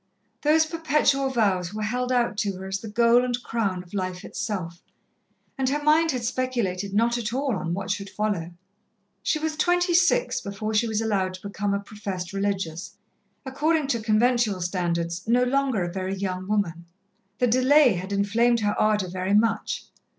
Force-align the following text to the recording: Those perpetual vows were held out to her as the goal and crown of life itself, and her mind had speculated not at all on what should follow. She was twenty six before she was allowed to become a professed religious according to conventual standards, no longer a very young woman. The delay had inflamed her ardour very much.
Those 0.41 0.65
perpetual 0.65 1.29
vows 1.29 1.75
were 1.75 1.83
held 1.83 2.11
out 2.11 2.35
to 2.37 2.53
her 2.53 2.65
as 2.65 2.79
the 2.79 2.87
goal 2.89 3.23
and 3.23 3.37
crown 3.43 3.83
of 3.83 3.93
life 3.93 4.25
itself, 4.25 4.81
and 5.59 5.69
her 5.69 5.83
mind 5.83 6.09
had 6.09 6.23
speculated 6.25 6.91
not 6.91 7.19
at 7.19 7.31
all 7.33 7.55
on 7.55 7.75
what 7.75 7.91
should 7.91 8.09
follow. 8.09 8.49
She 9.21 9.37
was 9.37 9.55
twenty 9.55 9.93
six 9.93 10.41
before 10.41 10.73
she 10.73 10.87
was 10.87 11.01
allowed 11.01 11.35
to 11.35 11.47
become 11.47 11.75
a 11.75 11.79
professed 11.79 12.33
religious 12.33 12.95
according 13.45 13.85
to 13.89 14.01
conventual 14.01 14.61
standards, 14.61 15.27
no 15.27 15.43
longer 15.43 15.83
a 15.83 15.93
very 15.93 16.15
young 16.15 16.47
woman. 16.47 16.85
The 17.37 17.45
delay 17.45 17.93
had 17.93 18.11
inflamed 18.11 18.61
her 18.61 18.73
ardour 18.81 19.07
very 19.07 19.35
much. 19.35 19.85